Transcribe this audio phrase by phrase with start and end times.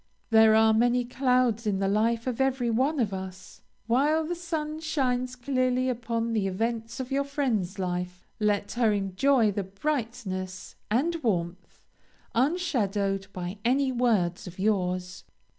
[0.31, 3.61] There are many clouds in the life of every one of us.
[3.85, 9.51] While the sun shines clearly upon the events of your friend's life let her enjoy
[9.51, 11.85] the brightness and warmth,
[12.33, 15.23] unshadowed by any words of yours.